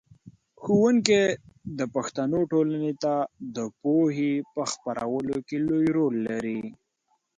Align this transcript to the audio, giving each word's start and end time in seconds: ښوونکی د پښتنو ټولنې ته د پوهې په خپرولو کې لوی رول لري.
ښوونکی 0.61 1.21
د 1.77 1.79
پښتنو 1.95 2.39
ټولنې 2.51 2.93
ته 3.03 3.13
د 3.55 3.57
پوهې 3.81 4.33
په 4.53 4.61
خپرولو 4.71 5.35
کې 5.47 5.57
لوی 5.67 5.87
رول 5.97 6.15
لري. 6.29 6.61